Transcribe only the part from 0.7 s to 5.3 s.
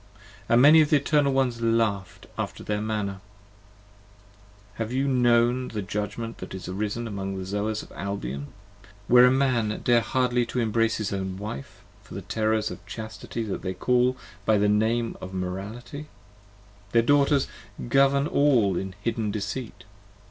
of the Eternal Ones laughed after their manner: Have you